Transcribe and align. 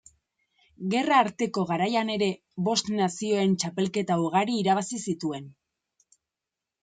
Gerra 0.93 1.17
arteko 1.23 1.65
garaian 1.71 2.09
ere 2.13 2.29
Bost 2.69 2.89
Nazioen 3.01 3.53
Txapelketa 3.63 4.17
ugari 4.23 4.57
irabazi 4.61 5.01
zituen. 5.11 5.45